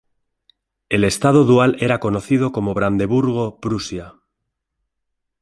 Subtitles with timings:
[0.89, 4.15] El estado dual era conocido como Brandeburgo-Prusia.